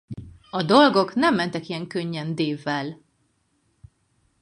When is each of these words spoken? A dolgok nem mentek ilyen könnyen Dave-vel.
A 0.49 0.63
dolgok 0.63 1.13
nem 1.15 1.35
mentek 1.35 1.67
ilyen 1.67 1.87
könnyen 1.87 2.35
Dave-vel. 2.35 2.97